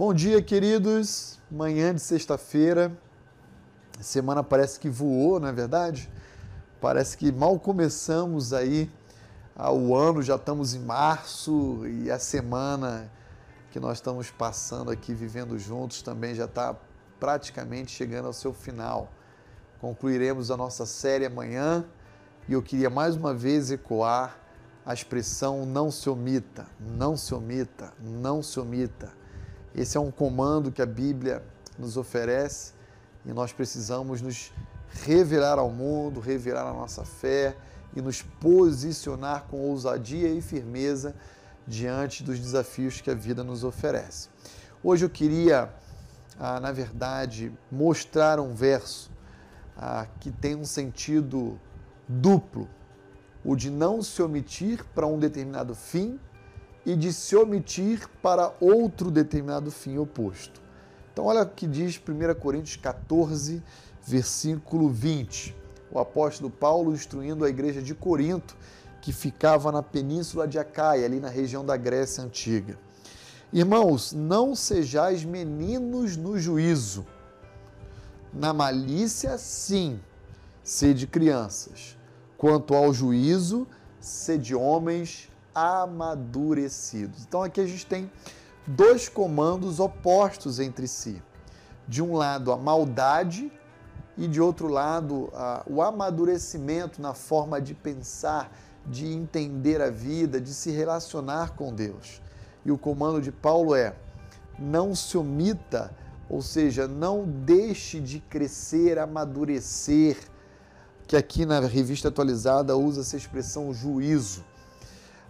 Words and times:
Bom 0.00 0.14
dia, 0.14 0.40
queridos. 0.40 1.38
Manhã 1.50 1.94
de 1.94 2.00
sexta-feira. 2.00 2.90
A 3.98 4.02
semana 4.02 4.42
parece 4.42 4.80
que 4.80 4.88
voou, 4.88 5.38
não 5.38 5.46
é 5.46 5.52
verdade? 5.52 6.10
Parece 6.80 7.18
que 7.18 7.30
mal 7.30 7.60
começamos 7.60 8.54
aí 8.54 8.90
o 9.54 9.94
ano, 9.94 10.22
já 10.22 10.36
estamos 10.36 10.72
em 10.72 10.78
março 10.78 11.86
e 11.86 12.10
a 12.10 12.18
semana 12.18 13.12
que 13.70 13.78
nós 13.78 13.98
estamos 13.98 14.30
passando 14.30 14.90
aqui 14.90 15.12
vivendo 15.12 15.58
juntos 15.58 16.00
também 16.00 16.34
já 16.34 16.46
está 16.46 16.74
praticamente 17.20 17.90
chegando 17.90 18.24
ao 18.24 18.32
seu 18.32 18.54
final. 18.54 19.12
Concluiremos 19.82 20.50
a 20.50 20.56
nossa 20.56 20.86
série 20.86 21.26
amanhã 21.26 21.84
e 22.48 22.54
eu 22.54 22.62
queria 22.62 22.88
mais 22.88 23.16
uma 23.16 23.34
vez 23.34 23.70
ecoar 23.70 24.34
a 24.86 24.94
expressão 24.94 25.66
não 25.66 25.90
se 25.90 26.08
omita, 26.08 26.66
não 26.80 27.18
se 27.18 27.34
omita, 27.34 27.92
não 28.00 28.42
se 28.42 28.58
omita. 28.58 29.19
Esse 29.74 29.96
é 29.96 30.00
um 30.00 30.10
comando 30.10 30.72
que 30.72 30.82
a 30.82 30.86
Bíblia 30.86 31.42
nos 31.78 31.96
oferece 31.96 32.72
e 33.24 33.32
nós 33.32 33.52
precisamos 33.52 34.20
nos 34.20 34.52
revelar 34.92 35.58
ao 35.58 35.70
mundo, 35.70 36.20
revelar 36.20 36.66
a 36.66 36.72
nossa 36.72 37.04
fé 37.04 37.56
e 37.94 38.00
nos 38.00 38.22
posicionar 38.22 39.44
com 39.44 39.58
ousadia 39.60 40.28
e 40.28 40.40
firmeza 40.40 41.14
diante 41.66 42.24
dos 42.24 42.38
desafios 42.38 43.00
que 43.00 43.10
a 43.10 43.14
vida 43.14 43.44
nos 43.44 43.62
oferece. 43.62 44.28
Hoje 44.82 45.04
eu 45.04 45.10
queria, 45.10 45.72
ah, 46.38 46.58
na 46.58 46.72
verdade, 46.72 47.52
mostrar 47.70 48.40
um 48.40 48.54
verso 48.54 49.10
ah, 49.76 50.06
que 50.18 50.30
tem 50.30 50.56
um 50.56 50.64
sentido 50.64 51.58
duplo 52.08 52.68
o 53.44 53.54
de 53.56 53.70
não 53.70 54.02
se 54.02 54.20
omitir 54.20 54.84
para 54.94 55.06
um 55.06 55.18
determinado 55.18 55.74
fim 55.74 56.18
e 56.84 56.96
de 56.96 57.12
se 57.12 57.36
omitir 57.36 58.08
para 58.22 58.52
outro 58.60 59.10
determinado 59.10 59.70
fim 59.70 59.98
oposto. 59.98 60.60
Então, 61.12 61.26
olha 61.26 61.42
o 61.42 61.46
que 61.46 61.66
diz 61.66 61.98
1 61.98 62.34
Coríntios 62.40 62.76
14, 62.76 63.62
versículo 64.02 64.88
20. 64.88 65.54
O 65.90 65.98
apóstolo 65.98 66.50
Paulo 66.50 66.92
instruindo 66.92 67.44
a 67.44 67.48
igreja 67.48 67.82
de 67.82 67.94
Corinto, 67.94 68.56
que 69.00 69.12
ficava 69.12 69.72
na 69.72 69.82
península 69.82 70.46
de 70.46 70.58
Acaia, 70.58 71.04
ali 71.04 71.20
na 71.20 71.28
região 71.28 71.64
da 71.64 71.76
Grécia 71.76 72.22
Antiga. 72.22 72.78
Irmãos, 73.52 74.12
não 74.12 74.54
sejais 74.54 75.24
meninos 75.24 76.16
no 76.16 76.38
juízo. 76.38 77.04
Na 78.32 78.52
malícia, 78.52 79.36
sim, 79.36 79.98
sede 80.62 81.06
crianças 81.06 81.98
Quanto 82.40 82.74
ao 82.74 82.90
juízo, 82.90 83.68
sede 84.00 84.54
homens 84.54 85.28
amadurecidos. 85.54 87.24
Então 87.26 87.42
aqui 87.42 87.60
a 87.60 87.66
gente 87.66 87.86
tem 87.86 88.10
dois 88.66 89.08
comandos 89.08 89.80
opostos 89.80 90.60
entre 90.60 90.86
si. 90.86 91.22
De 91.86 92.02
um 92.02 92.14
lado, 92.14 92.52
a 92.52 92.56
maldade 92.56 93.50
e 94.16 94.28
de 94.28 94.40
outro 94.40 94.68
lado, 94.68 95.30
a, 95.34 95.62
o 95.66 95.82
amadurecimento 95.82 97.00
na 97.00 97.14
forma 97.14 97.60
de 97.60 97.74
pensar, 97.74 98.52
de 98.86 99.06
entender 99.06 99.80
a 99.80 99.90
vida, 99.90 100.40
de 100.40 100.52
se 100.54 100.70
relacionar 100.70 101.54
com 101.54 101.74
Deus. 101.74 102.20
E 102.64 102.70
o 102.70 102.78
comando 102.78 103.20
de 103.20 103.32
Paulo 103.32 103.74
é: 103.74 103.94
não 104.58 104.94
se 104.94 105.16
omita, 105.16 105.90
ou 106.28 106.42
seja, 106.42 106.86
não 106.86 107.24
deixe 107.24 107.98
de 107.98 108.20
crescer, 108.20 108.98
amadurecer, 108.98 110.16
que 111.06 111.16
aqui 111.16 111.44
na 111.44 111.60
revista 111.60 112.08
atualizada 112.08 112.76
usa 112.76 113.00
essa 113.00 113.16
expressão 113.16 113.72
juízo, 113.74 114.44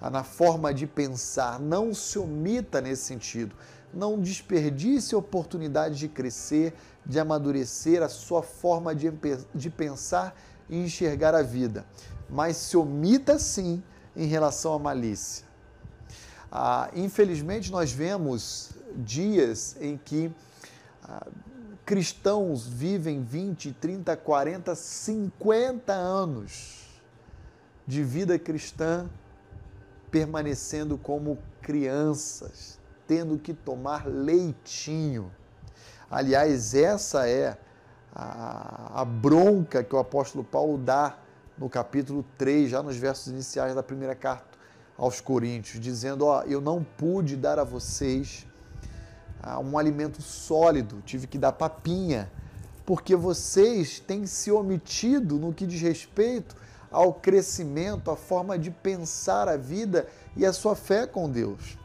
na 0.00 0.22
forma 0.22 0.72
de 0.72 0.86
pensar. 0.86 1.58
Não 1.58 1.92
se 1.92 2.18
omita 2.18 2.80
nesse 2.80 3.02
sentido. 3.02 3.54
Não 3.92 4.20
desperdice 4.20 5.14
a 5.14 5.18
oportunidade 5.18 5.96
de 5.96 6.08
crescer, 6.08 6.74
de 7.04 7.18
amadurecer 7.18 8.02
a 8.02 8.08
sua 8.08 8.42
forma 8.42 8.94
de, 8.94 9.10
de 9.54 9.70
pensar 9.70 10.38
e 10.68 10.76
enxergar 10.76 11.34
a 11.34 11.42
vida. 11.42 11.84
Mas 12.28 12.56
se 12.56 12.76
omita 12.76 13.38
sim 13.38 13.82
em 14.14 14.26
relação 14.26 14.74
à 14.74 14.78
malícia. 14.78 15.46
Ah, 16.50 16.90
infelizmente, 16.94 17.70
nós 17.70 17.92
vemos 17.92 18.70
dias 18.96 19.76
em 19.80 19.96
que 19.96 20.30
ah, 21.02 21.26
cristãos 21.84 22.66
vivem 22.66 23.22
20, 23.22 23.72
30, 23.72 24.16
40, 24.16 24.74
50 24.74 25.92
anos 25.92 26.86
de 27.86 28.04
vida 28.04 28.38
cristã 28.38 29.08
permanecendo 30.10 30.98
como 30.98 31.38
crianças, 31.60 32.78
tendo 33.06 33.38
que 33.38 33.52
tomar 33.52 34.06
leitinho. 34.06 35.30
Aliás, 36.10 36.74
essa 36.74 37.28
é 37.28 37.56
a, 38.14 39.02
a, 39.02 39.04
bronca 39.04 39.84
que 39.84 39.94
o 39.94 39.98
apóstolo 39.98 40.42
Paulo 40.42 40.78
dá 40.78 41.18
no 41.56 41.68
capítulo 41.68 42.24
3, 42.36 42.70
já 42.70 42.82
nos 42.82 42.96
versos 42.96 43.28
iniciais 43.28 43.74
da 43.74 43.82
primeira 43.82 44.14
carta 44.14 44.58
aos 44.96 45.20
Coríntios, 45.20 45.80
dizendo: 45.80 46.26
Ó, 46.26 46.42
eu 46.42 46.60
não 46.60 46.82
pude 46.82 47.36
dar 47.36 47.58
a 47.58 47.64
vocês 47.64 48.46
um 49.62 49.78
alimento 49.78 50.20
sólido, 50.20 51.00
tive 51.04 51.26
que 51.26 51.38
dar 51.38 51.52
papinha, 51.52 52.30
porque 52.84 53.14
vocês 53.14 54.00
têm 54.00 54.26
se 54.26 54.50
omitido 54.50 55.38
no 55.38 55.52
que 55.52 55.66
diz 55.66 55.80
respeito 55.80 56.56
ao 56.90 57.12
crescimento, 57.12 58.10
à 58.10 58.16
forma 58.16 58.58
de 58.58 58.70
pensar 58.70 59.48
a 59.48 59.56
vida 59.56 60.08
e 60.36 60.46
a 60.46 60.52
sua 60.52 60.74
fé 60.74 61.06
com 61.06 61.30
Deus. 61.30 61.78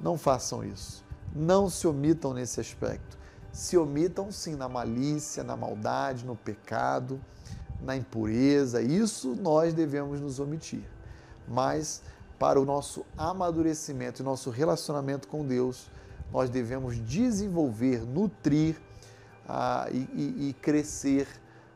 Não 0.00 0.16
façam 0.16 0.64
isso. 0.64 1.04
Não 1.34 1.68
se 1.68 1.86
omitam 1.86 2.32
nesse 2.32 2.60
aspecto. 2.60 3.18
Se 3.52 3.76
omitam 3.76 4.30
sim 4.30 4.54
na 4.54 4.68
malícia, 4.68 5.42
na 5.42 5.56
maldade, 5.56 6.24
no 6.24 6.36
pecado, 6.36 7.20
na 7.80 7.96
impureza. 7.96 8.80
Isso 8.80 9.34
nós 9.34 9.74
devemos 9.74 10.20
nos 10.20 10.38
omitir. 10.38 10.84
Mas 11.46 12.02
para 12.38 12.60
o 12.60 12.64
nosso 12.64 13.04
amadurecimento 13.16 14.22
e 14.22 14.24
nosso 14.24 14.50
relacionamento 14.50 15.26
com 15.26 15.44
Deus, 15.44 15.90
nós 16.32 16.48
devemos 16.48 16.96
desenvolver, 17.04 18.06
nutrir 18.06 18.76
ah, 19.48 19.88
e, 19.90 19.96
e, 19.96 20.48
e 20.48 20.52
crescer 20.52 21.26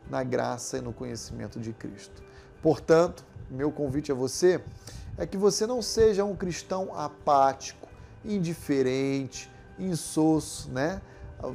na 0.08 0.22
graça 0.22 0.78
e 0.78 0.80
no 0.80 0.92
conhecimento 0.92 1.60
de 1.60 1.72
Cristo. 1.72 2.22
Portanto, 2.60 3.24
meu 3.50 3.70
convite 3.70 4.12
a 4.12 4.14
você 4.14 4.62
é 5.16 5.26
que 5.26 5.36
você 5.36 5.66
não 5.66 5.82
seja 5.82 6.24
um 6.24 6.34
cristão 6.34 6.94
apático, 6.94 7.88
indiferente, 8.24 9.50
insosso, 9.78 10.70
né? 10.70 11.00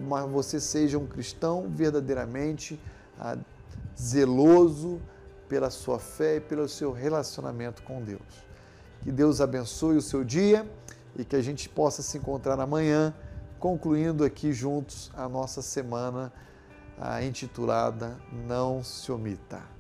Mas 0.08 0.30
você 0.30 0.60
seja 0.60 0.98
um 0.98 1.08
cristão 1.08 1.70
verdadeiramente 1.70 2.80
ah, 3.20 3.38
zeloso 4.00 5.02
pela 5.48 5.70
sua 5.70 5.98
fé 5.98 6.36
e 6.36 6.42
pelo 6.42 6.68
seu 6.68 6.92
relacionamento 6.92 7.82
com 7.84 8.04
Deus. 8.04 8.46
Que 9.02 9.12
Deus 9.12 9.40
abençoe 9.40 9.96
o 9.96 10.02
seu 10.02 10.24
dia 10.24 10.70
e 11.16 11.24
que 11.24 11.36
a 11.36 11.42
gente 11.42 11.70
possa 11.70 12.02
se 12.02 12.18
encontrar 12.18 12.60
amanhã, 12.60 13.14
concluindo 13.60 14.24
aqui 14.24 14.52
juntos 14.52 15.10
a 15.16 15.28
nossa 15.28 15.62
semana 15.62 16.32
ah, 17.00 17.24
intitulada 17.24 18.18
Não 18.32 18.84
se 18.84 19.12
omita. 19.12 19.77